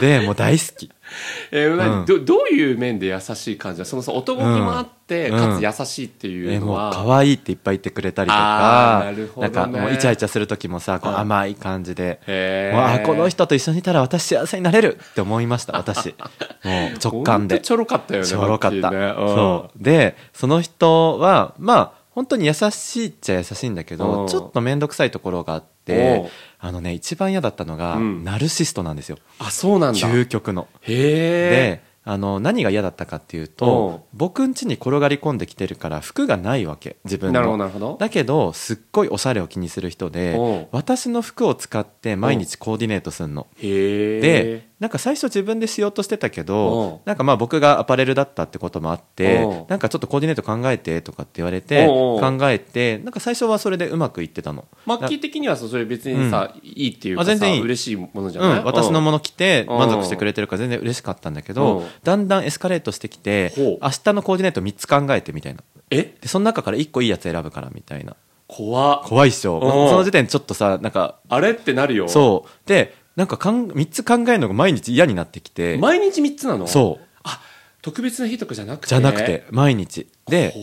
[0.00, 0.90] でもう大好き。
[1.50, 2.06] えー何うん。
[2.06, 5.60] どどういう面で優しい感じだそのさ男気もあって、うん。
[5.60, 9.48] かつ優しいっていえもううのは、可愛いっていっぱい言ってくれたりとかなね。
[9.48, 11.18] んかもうイチャイチャする時もさこううん。
[11.18, 12.76] 甘い感じで、へー。
[12.76, 16.08] もうあこの人と一緒にいたら私幸せになれるって思いました 私。
[16.08, 17.60] もう直感で。
[17.60, 18.26] ちょろかったよね。
[18.26, 18.96] ちょろかった、ね。
[18.96, 19.28] うん。
[19.28, 19.82] そう。
[19.82, 29.98] でその人はまあ本当に優しいっちゃ優しいんだけうんどちょっと面倒くさいところがあっおてうあのね一番嫌だったのが、うんナルシストなんですよあ、そうなんだ。
[29.98, 30.68] 究極の。
[30.82, 31.50] へえ。
[31.80, 37.96] であの何が嫌だったかっていうと僕ん家に転がり込んできてるから服がないわけ自分なるほど、のなるほど。
[38.00, 40.36] だけどすっごいおしゃれを気にする人で
[40.72, 44.20] 私の服を使って毎日コーディネートするのへえ。
[44.20, 54.66] でなんか最初自分でしようとしてたけどなんかまあ僕がアパレルだったってこともあってなんかちょっとコーディネート考えてとかって言われて考えてなんか最初はそれでうまくいってたの。
[54.84, 57.62] マッキー的にはさそれ別にさ、いいっていうか全然いい。
[57.62, 59.74] 嬉しいものじゃない、うん、私のもの着てう。
[59.76, 65.62] ん満足してくれてるから全然嬉しかったんだけうどんだんだんエスカレートしてきて明日のコーディネート3つ考えてみたいな。
[65.90, 66.16] え？
[66.20, 68.16] でその中から1個いいやつ選ぶからみたいな
[68.48, 75.76] 怖っ怖いっしょうんその時点でちょっとさなんかあれってなるよそうでなんかかん3つ考えるのが毎日嫌になってきて。
[75.78, 76.66] 毎日3つなの？
[76.66, 77.04] そう。
[77.24, 77.40] あ
[77.82, 78.86] 特別な日とかじゃなくて？
[78.88, 80.06] じゃなくて毎日。
[80.28, 80.54] で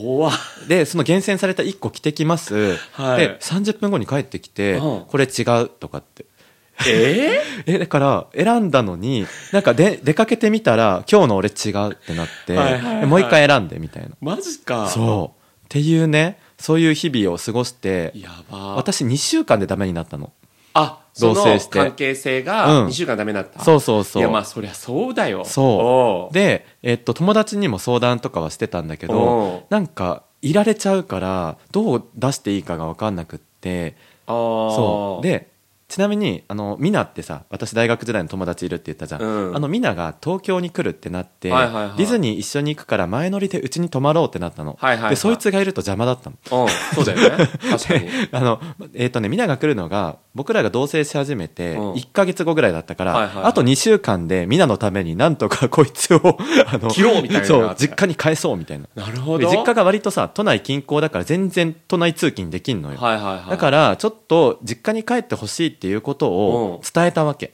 [0.67, 3.19] でその厳選された1個着てきます、はい。
[3.19, 5.05] で30分後に帰ってきて、うん。
[5.05, 6.25] これ違うとかって。
[6.87, 12.99] え えだから選んだのになんかで出かけてみたら今日の俺違うってなってはいはいはい。
[13.01, 14.09] でもう一回選んでみたいな。
[14.09, 14.89] ー、マジか。
[14.89, 15.39] そう。
[15.65, 18.75] っていうねそういう日々を過ごしてやば。
[18.75, 20.31] 私2週間でダメになったの
[20.73, 21.79] あその同棲して。
[21.79, 22.87] 関係性がうん。
[22.87, 24.21] 2週間ダメだった、そうそうそう。
[24.21, 25.45] いやまあそりゃそうだよ。
[25.45, 26.33] そおう。
[26.33, 33.95] で、えっと、友達にも相談とかはしてたんだけおどなんかいられちゃうからどう出していいかが分かんなくって。
[34.27, 35.23] そう。
[35.23, 35.48] で
[35.89, 39.55] ちなみにあのミナってさ私大学時代の友達いるって言ったじゃん、うん。
[39.55, 44.77] あのミナが東京に来るってなって、ディズニー一緒に行くから前乗りでうちに泊まろうってなったの、
[45.09, 46.63] でそいつがいると邪魔だったの。
[46.63, 47.47] うんそうだよね。
[47.71, 48.07] 確かに。
[48.31, 48.61] あの
[48.93, 51.93] えっ、とねミナが来るのが僕らが同棲し始めてうん。
[51.93, 56.37] 1か月後ぐらいだったから、あと2週間でミナのためになんとかこいつを
[56.71, 57.45] あの切ろうみたいな。
[57.47, 58.85] そう実家に返そうみたいな。
[58.95, 59.49] なるほど。
[59.49, 63.49] で実家が割とさ都内近郊だから全然都内通勤できんのよ、はいはいはい。
[63.49, 67.51] だからちょっと実家に帰ってほしいっていうことを伝えたわけ。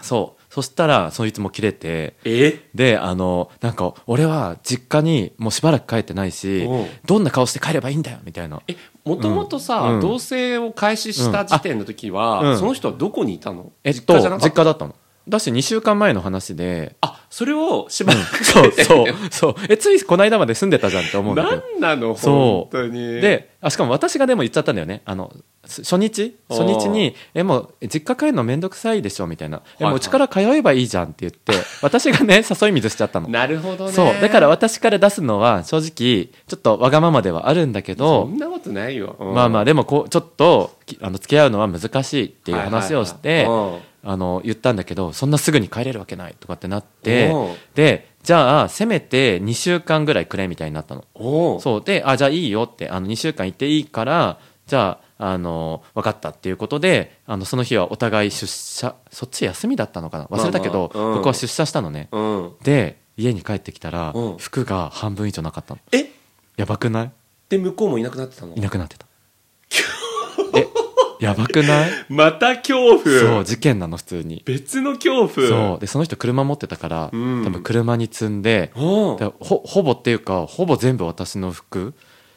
[0.00, 0.44] そう。
[0.50, 2.60] そしたらそいつも切れてえ？
[2.76, 6.68] であのなんか俺は実家にもうしばらく帰ってないし
[7.06, 8.62] どんな顔して帰ればいいんだよみたいな。
[8.68, 10.00] えもともとさ、うん。
[10.00, 12.58] 同棲を開始した時点の時は、うん。
[12.58, 13.72] その人はどこにいたの？
[13.82, 14.94] えっと実家だったの。
[15.26, 18.84] だし2週間前の話であそれをしばらくそうて。
[18.84, 19.54] そうそう。
[19.68, 22.14] えついこの間まで住んでたじゃんって思うんだけど何なの？
[22.14, 23.20] 本当に。
[23.20, 25.02] であしかも私がでも言っちゃったんだよね。
[25.04, 26.36] あのす初日？
[26.48, 33.28] 初日に「えもう実家帰るの面倒くさいでしょ」みたいな「えはいもううちから通えばいいじゃん」って言って 私がね誘い水しちゃったの。
[33.28, 33.92] なるほどね。
[33.92, 34.20] そう。
[34.20, 39.34] だから私から出すのは正直ちょっとわがままではあるんだけそどんなことないよ、うん。
[39.34, 43.48] まあまあでもこうちょっときあの付き合うのは難しいっていう話をして、はい。
[43.48, 47.52] はいはいあの言ったんだけどそんなすぐに帰れるわけないとかってなってう。
[47.52, 51.04] んでじゃあせめて2週間ぐらいくれみたいになったの。
[51.60, 51.84] そう。
[51.84, 60.24] であじゃあいいよってあの2週間行っていいからじゃああの分かったっていうことであのその日はお互い出社そっち休みだったのかな？
[60.26, 61.16] 忘れたけど、まあまあうん。
[61.18, 62.08] 僕は出社したのね。
[62.12, 62.52] うん。
[62.62, 64.36] で家に帰ってきたら、うん。
[64.38, 65.80] 服が半分以上なかったの。
[65.92, 66.10] え？
[66.56, 67.10] やばくない？
[67.48, 68.54] で向こうもいなくなってたの？
[68.56, 69.06] いなくなってた。
[69.70, 69.76] え
[71.24, 71.90] やばくない？
[72.08, 73.02] また恐怖。
[73.02, 74.42] そう事件なの普通に。
[74.44, 75.48] 別の恐怖。
[75.48, 75.80] そう。
[75.80, 77.44] でその人車持ってたから、うん。
[77.44, 81.94] 多分車に積んでほほぼっていうかほぼ全部私の服。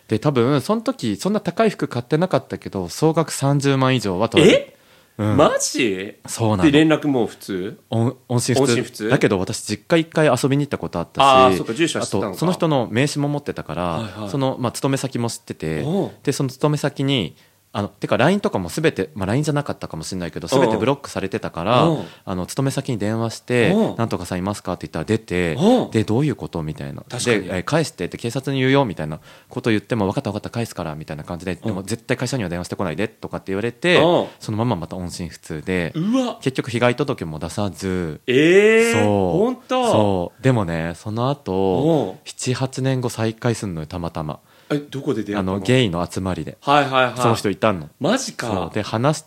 [0.08, 4.78] で多分その時そんな高い服買ってなかったけど総額30万以上は取られえ、
[5.18, 5.36] うん。
[5.36, 6.16] マジ？
[6.26, 6.64] そうなの。
[6.64, 7.80] で連絡もう普通？
[7.90, 8.62] 音音信不通。
[8.62, 9.10] 音信不通？
[9.10, 12.32] だけど私実家一回遊びに行ったことあったしあーそっか住所は知ってたのか。
[12.36, 14.30] とその人の名刺も持ってたから、はいはい。
[14.30, 15.84] その、まあ、勤め先も知ってて
[16.24, 17.36] でその勤め先に
[17.74, 21.88] あのてか LINE とかも全て、まあ、LINE じゃなかったかもしれないけど全てブロックされてたから
[22.26, 25.58] あの勤め先に電話しておう「なんとかさんいますか?」って言ったら出て
[25.92, 27.04] でどういうことみたいな。
[27.08, 33.98] でえ返してって警察に言うよみたいなこと言っても分かった分かった返すからみたいな感じででも絶対会社には電話してこないでとかって言われて
[34.40, 35.94] そのまままた音信不通で
[36.42, 39.38] 結局被害届も出さずええー、そう。
[39.40, 39.92] 本当。
[39.92, 40.44] そう。
[40.44, 45.54] でもねそのお後う78年後再会すんのよたまたまえどこで出会あったの？
[45.54, 46.58] のゲイの集まりで。
[46.62, 47.18] はいはいはい。
[47.18, 47.90] その人いたの。
[48.00, 48.74] マジそかう。
[48.74, 49.24] で話し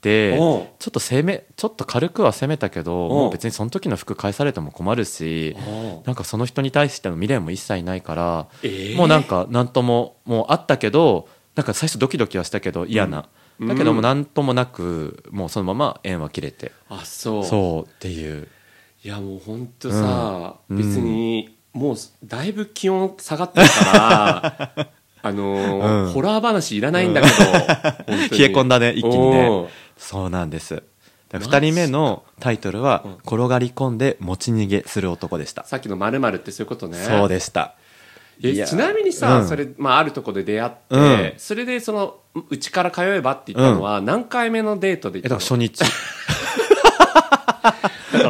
[0.00, 0.66] ておう。
[0.78, 6.02] ちょっと攻めちょっと軽くは攻めたけど別にその時の服返されても困るしおう。
[6.06, 13.68] なんかその人に対しての未練も一切ないからえーもうなんか何とももうあったけどなんか最初ドキドキはしたけど嫌な、うん。
[13.68, 16.70] だけども何ともなくもうそのまま縁は切れて。
[16.88, 17.44] あそう。
[17.44, 18.46] そうっていう。
[19.02, 20.76] いやもう本当さ、うん。
[20.76, 23.84] 別にもうだいぶ気温下がってるか
[24.76, 24.88] ら
[25.22, 26.12] あのーうん。
[26.12, 27.34] ホラー話いらないんだけど、
[28.06, 28.18] 本当に。
[28.38, 29.68] 冷え込んだね一気にね。
[29.96, 30.82] そうなんです。
[31.32, 36.96] マジ2人目のタイトルはうん「転がり込んで持ち逃げする男」でした、さっきのまるってそういうことね。
[36.98, 37.74] そうでした。
[38.40, 39.48] ちなみにさ、うん。
[39.48, 41.32] それ、まあ、あるとこで出会って、うん。
[41.38, 45.40] それでそのうちから通えばって言ったのは何回目のデートでえ行ったの？
[45.40, 45.82] 初日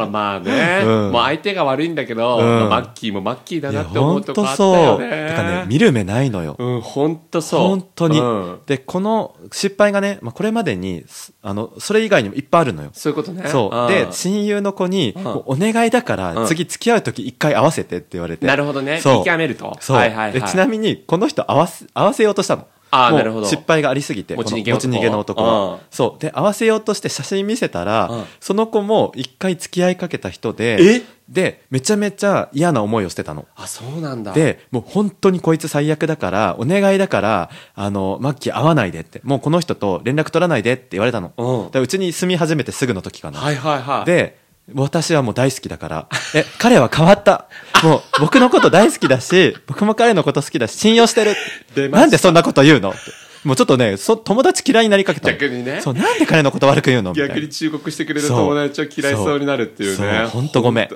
[0.09, 1.11] まあね、うん。
[1.11, 2.45] もう相手が悪いんだけど、うん。
[2.45, 4.75] まあマッキーもマッキーだなって思本当うとこあったそう。
[4.75, 6.55] よねてかね見る目ないのよ。
[6.57, 7.59] うん本当そう。
[7.61, 8.59] 本当に、うん。
[8.65, 12.89] でこの失敗がね、まあ、これまでにすあのそれ以外にもいっぱいあるのよ。
[12.93, 13.47] そういうことね。
[13.47, 13.91] そう。
[13.91, 16.35] で親友の子にお願いだかうん。
[16.35, 18.45] ら次付き合う時一回合わせてって言われて。
[18.45, 18.99] なるほどね。
[18.99, 19.19] そう。
[19.19, 19.77] 見極めると。
[19.79, 20.33] そう、はいはいはい。
[20.33, 23.47] でちなみにこの人合わせ合わせようとしたのあーなるほど。
[23.47, 26.21] 失敗がありすぎて持ち逃げの持ち逃げの男うんはそう。
[26.21, 31.01] で合わせようとして写真見せたら、うんその子も一回付き合いかけた人でえ？
[31.29, 33.45] でめちゃめちゃ嫌な思いをしてたの。
[33.55, 34.33] あそうなんだ。
[34.33, 41.33] でもう本当にこいつ最悪だからお願いだからあのマッキー会わないでってもうこの人と連絡取らないでって言われたの。
[41.37, 41.81] うん。
[41.81, 44.05] うちに住み始めてすぐの時かな、はいはいはい。
[44.05, 44.38] で
[44.73, 46.07] 私はもう大好きだから。
[46.33, 47.47] え彼は変わった。
[47.83, 51.89] もう僕のこと大好きだし 僕も彼のこと好きだし信用してる。
[51.89, 52.89] なんでそんなこと言うの？
[52.89, 52.99] って
[53.45, 55.33] もうちょっとねそ友達嫌いになりかけたの。
[55.37, 55.79] 逆にね。
[55.81, 57.13] そうなんで彼のこと悪く言うの？
[57.13, 60.25] 逆に忠告してくれる友達を嫌いそうになるっていうね。
[60.25, 60.89] ほんとごめん。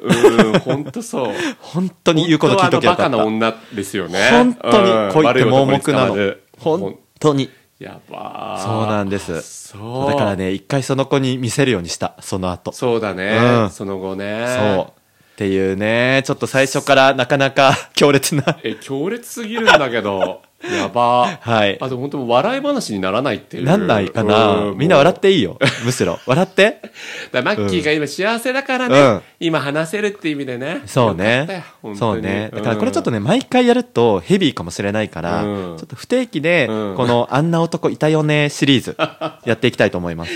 [0.59, 1.33] 本当そう。
[1.59, 4.29] 本当に言うこと聞いとけばよ本当はあのバカかったな女ですよね。
[4.31, 6.33] 本当に恋って盲目なの。
[6.59, 7.43] 本当に。
[7.43, 7.49] い
[7.83, 8.57] やば。
[8.59, 9.41] ーそうなんです。
[9.41, 12.71] そうだからね一回その子に見せるようにしたその後。
[12.71, 13.69] そうだね、うん。
[13.69, 14.45] その後ね。
[14.57, 14.93] そう。
[15.33, 18.57] っていうねちょっと最初からなかなか 強烈な。
[18.63, 21.27] え強烈すぎるんだけど やば。
[21.27, 21.77] ーはい。
[21.81, 23.63] あと本当笑い話にならないっていう。
[23.65, 24.55] なんないかな。
[24.55, 26.19] うんみんな笑もっていいよむしろ。
[26.25, 26.81] 笑って。
[27.33, 29.21] マッキーが今幸せだからね、うん。
[29.39, 30.81] 今話せるって意味でね。
[30.85, 31.63] そうね。
[31.95, 32.49] そうね。
[32.53, 35.77] だからこれちょっとね、ね毎回やるとヘビーかもしれないからうん。
[35.77, 36.95] ちょっと不定期でうん。
[36.95, 38.95] この「あんな男いたよね」シリーズ
[39.45, 40.31] やっていきたいと思います。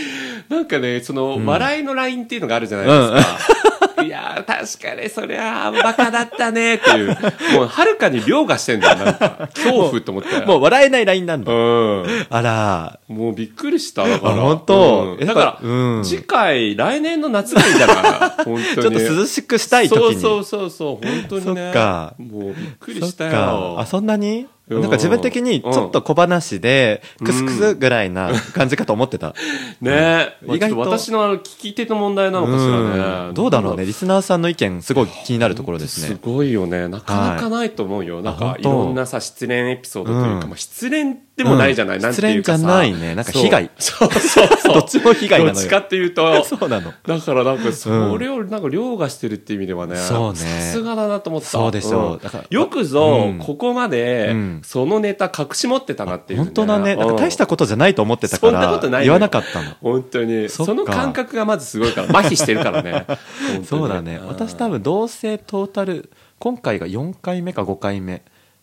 [0.50, 7.08] なんかねその、笑いのラインっていうのがあるじゃないですか、いやー確かにそりゃバカだったねっていう。
[7.54, 9.50] もうはるかに凌駕してんだよなんか。
[9.56, 10.46] 恐怖って思って。
[10.46, 11.52] もう笑えないラインなんだ。
[11.52, 12.06] うん。
[12.30, 13.00] あら。
[13.08, 14.34] もうびっくりしただから。
[14.34, 15.18] あ本当？
[15.20, 15.26] うん。
[15.26, 16.04] だから、うん。
[16.04, 17.98] 次回来年の夏がいいんじゃない？
[18.46, 18.64] 本当に。
[18.66, 20.22] ちょっと涼しくしたい時に。
[20.22, 21.64] そうそうそうそう本当にね。
[21.66, 22.14] そっか。
[22.18, 23.36] もうびっくりしたか。
[23.38, 24.42] よあそんなに？
[24.42, 29.34] うんなんか自分的にちょっと小話でクスクスぐらいな感じかと思ってた。
[29.80, 30.36] ね。
[30.44, 30.56] うん。
[30.56, 33.28] 意外と私のあの聞き手の問題なのかしらね。
[33.30, 33.34] うん。
[33.34, 36.90] どうだろうねリスナーさんの意見すごい気になるところですすねごいよね。
[36.90, 40.50] なかなかないと思うよ、なんかいろんなさ失恋エピソードというか、うん。
[40.50, 42.04] まあ、失恋でもないじゃない、うん。
[42.04, 42.58] なんていうかさ。
[42.58, 43.15] 失恋じゃないね。
[43.15, 43.69] なんか被害。
[43.78, 44.73] そうそうそう。
[44.73, 45.54] どっちも被害なのよ。
[45.56, 46.43] どっちかっていうと。
[46.43, 46.93] そうなの。
[47.06, 50.39] だからなんかそれをなんか凌駕してるっていう意味ではね、そうね。
[50.39, 51.47] さすがだなと思った。
[51.47, 52.15] そうでしょう。
[52.15, 52.19] ん。
[52.19, 53.38] だからよくぞ、うん。
[53.38, 54.62] ここまでうん。
[54.63, 56.95] そのネタ隠し持ってたなっていう、本当だね。
[56.95, 57.08] なん。
[57.10, 59.71] か大したこことじゃないと思ってたかそんならことない言わなかったの。
[59.82, 60.47] 本当に。
[60.47, 63.08] その感覚がまずすごいから麻痺してるからね。
[63.65, 64.21] そうだね。
[64.26, 68.21] 私多分同棲トータル今回が4回目か5回目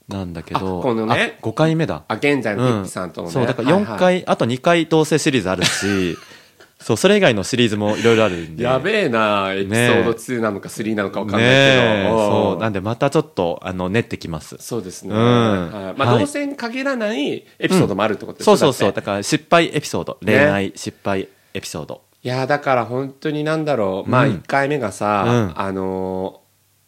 [0.09, 1.38] なんだけどあこのね。
[1.40, 2.05] あ5回目だ。
[2.09, 2.85] あ現在のピッうん。
[2.85, 4.14] ピさんとのね、そうだから4回、はい。
[4.14, 6.17] はいあと2回同棲シリーズあるし
[6.79, 8.64] そうそれ以外のシリーズもいろいろあるんで。
[8.64, 11.49] やべえなエピソード2なのか3なのか分かんない
[12.03, 14.57] けど、そうなんでまたちょっとあの練ってきます。
[14.61, 15.73] そうですね、うん。
[15.73, 15.95] はい。
[15.97, 16.21] まあ、はい。
[16.21, 18.88] 同性に限らないエピソードもあるってことですそうそうそう。
[18.88, 19.01] だって。
[19.01, 20.19] だから失敗エピソード。
[20.23, 22.03] 恋愛失敗エピソード。
[22.23, 24.33] いやだから本当になんだろう、まあうん。
[24.33, 25.53] 1回目がさ、うん。
[25.57, 26.43] あのー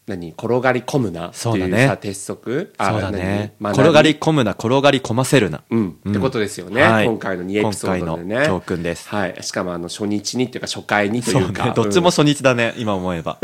[0.07, 1.83] 何転がり込むなってそうだね。
[1.83, 3.55] いうさ鉄則あそうだね。
[3.59, 5.59] 何転がり込むな転がり込ませるな。
[5.59, 7.07] ってことですよね、はい。
[7.07, 8.47] 今回の2エピソードでね。
[8.47, 9.09] 教訓です。
[9.09, 11.73] はい、しかもあの初日にっていうか初回にとそいううかね。
[11.75, 13.39] どっちも初日だね 今思えば。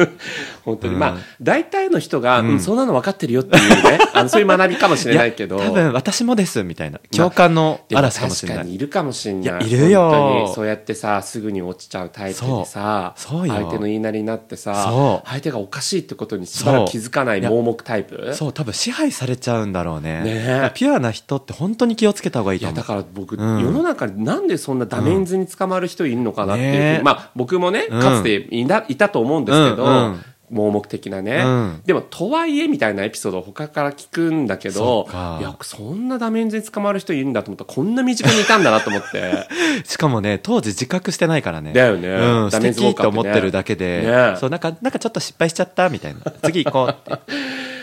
[0.65, 1.01] 本当に、うん。
[1.01, 2.49] まあ大体の人が、うん。
[2.51, 3.99] うんそんなの分かってるよっていうね。
[4.15, 5.59] あのそういう学びかもしれないけど。
[5.59, 7.01] や多分私もですみたいな。
[7.11, 8.59] 共感の嵐かもしれない。
[8.59, 9.43] 確かにいるかもしれない。
[9.43, 10.53] いやいるよ。
[10.55, 18.35] そうやってさすぐに落ちちゃうタイプでさ相手の言いなりになってさ相手がおかしいってことにしばらく気づかない盲目タイプ？
[18.35, 20.23] そう多分支配されちゃうんだろうね。
[20.23, 20.71] ね。
[20.75, 22.87] ピュアな人って本当に気をつけた方がいいいやと思う。
[22.87, 23.63] だから僕、うん。
[23.63, 31.83] 世の中になんでそんなダメンズに捕まる人いるのかなっていうふうに、ねえまあ僕もねうんかつていたいたと思うんですけど、うんうん盲目的なね、うん。
[31.85, 35.09] でもとはいえみたいなエピソードを他から聞くんだけど
[35.41, 39.49] いやそんなダメンズに捕まる人いるんだと思ったらこんな身近にいたんだなと思って。
[39.85, 41.73] しかもね当時自覚してないからね。
[41.73, 42.09] だよね。
[42.09, 44.37] うん、素ダメージ敵多かったねって思ってるだけで、ね。
[44.39, 46.21] そうなんかなんかちょっと失敗しちゃったみたいな。
[46.43, 47.23] 次行こうって。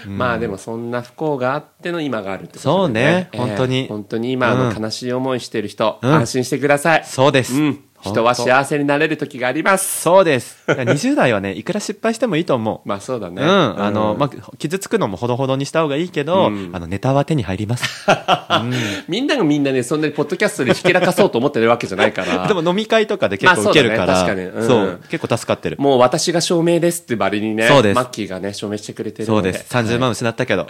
[0.07, 3.87] まあでもそんな不幸があっての今があるってことで、そうね本当に。
[3.87, 4.81] 本当に今あのうん。
[4.81, 6.11] 悲しい思いしてる人、うん。
[6.11, 10.01] 安心してください、そうです、うん、人は幸せになれる時があります。
[10.01, 10.63] そうです。
[10.67, 12.81] いや20代はねいくら失敗してもいいと思う。
[12.87, 13.41] まあそうだね。
[13.41, 16.69] うん、あの、まあ、傷つくのもほどほどにした方がいいけど、うん。
[16.73, 18.07] あの、ネタは手に入ります。
[19.07, 22.47] みんながみんなねそんなにポッドキャストでひけらかそうと思ってるわけじゃないから。
[22.49, 24.63] でも飲み会とかで結構まあ受けるから、そうだね確かに。
[24.63, 24.67] うん。
[24.67, 24.99] そう。
[25.09, 25.77] 結構助かってる。
[25.79, 27.95] もう私が証明ですってバリにねそうです。
[27.95, 29.53] マッキーがね証明してくれてるので。
[29.53, 29.75] そうです。
[29.75, 30.67] 30万失ったけど、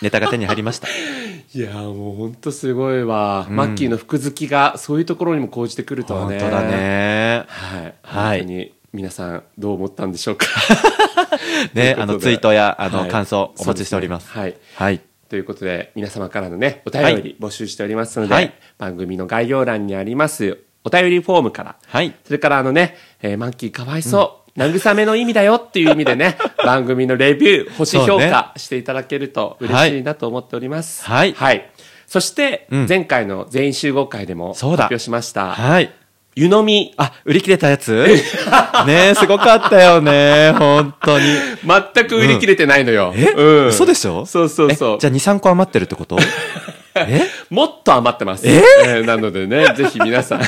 [0.00, 0.88] ネタが手に入りました。
[1.54, 6.40] いやーもう本当すごいわ、マッキーの服好きがそういうところにも講じてくるとはね。
[6.40, 7.44] 本当だね。
[7.46, 8.38] はい、はい。
[8.38, 10.46] 本当に皆さんどう思ったんでしょうか。
[11.74, 13.10] ね、あの、ツイートや、あの、はい。
[13.10, 14.34] 感想お待ちしております。
[14.34, 14.56] ねはい。
[14.76, 15.00] はい。
[15.28, 17.22] ということで皆様からのねお便はい。
[17.22, 18.52] り募集しておりますので、はい。
[18.78, 21.76] 番組の概要欄にありますお便りフォームから。
[21.86, 22.14] はい。
[22.24, 31.04] それからあのね、えーマッキーかわいそう、慰めの意味だよっていう意味でね、 番組のレビュー、星評価していただけると嬉しいなと思っております。
[31.06, 31.70] はいはい。
[32.06, 35.90] そして、うん前回の全員集合会でも発表しました、はい。
[36.34, 36.92] 湯飲み。
[36.96, 38.06] あ、売り切れたやつ？
[38.86, 41.24] ねすごかったよね本当に。
[41.94, 43.12] 全く売り切れてないのよ。
[43.16, 44.26] え、うん嘘でしょ？
[44.26, 46.16] そうそうそうえじゃあ2、3個余ってるってこと？
[46.18, 46.22] え
[47.50, 48.48] もっと余ってます。
[48.48, 48.62] え？
[49.02, 50.40] ーなのでね、 ぜひ皆さん、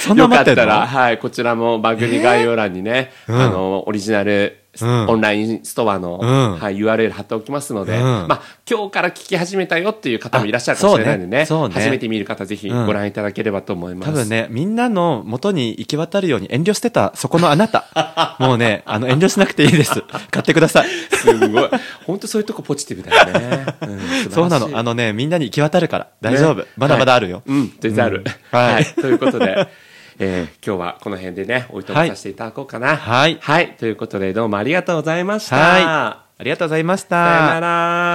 [0.00, 3.40] そんよかったら、はい、こちらも番組概要欄にね、うん。
[3.40, 14.08] あの、オリジナルうんオンラインストアの、うんはい、URL 貼っておきますので、うんまあ、今日から聞き始めたよっていう方もいらっしゃるかもしれないんでね、あそうねね初めて見る方ぜひうんご覧いただければと思います。
[14.08, 18.36] 多分ね、みんなの元に行き渡るように遠慮してた、そこのあなた。
[18.40, 20.02] もうね、あの、遠慮しなくていいです。
[20.30, 20.88] 買ってください。
[20.88, 21.70] すごい。
[22.06, 23.66] 本当そういうとこポジティブだよね。
[24.30, 24.70] そうなの。
[24.72, 26.08] あのね、みんなに行き渡るから。
[26.20, 26.54] 大丈夫。
[26.56, 27.42] ねまだまだあるよ。
[27.46, 28.24] はいうん、全然ある。
[28.50, 28.84] はい。
[29.00, 29.68] ということで、
[30.24, 32.96] えー今日はこの辺でね、おいとめさせていただこうかな。
[32.96, 33.76] はいはい。
[33.76, 35.56] ということで、どうもありがとうございました。
[35.56, 35.84] はい。
[35.84, 37.08] ありがとうございました。
[37.08, 37.68] さよなら。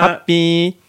[0.08, 0.87] ハッピー。